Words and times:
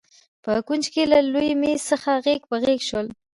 په 0.43 0.51
کونج 0.67 0.85
کې 0.93 1.03
له 1.11 1.19
لوی 1.33 1.49
مېز 1.61 1.81
څخه 1.91 2.11
غېږ 2.23 2.41
په 2.49 2.55
غېږ 2.63 2.81
شول. 2.89 3.07